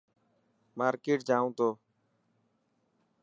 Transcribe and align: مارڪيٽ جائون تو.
مارڪيٽ 0.77 1.19
جائون 1.29 1.49
تو. 1.57 1.69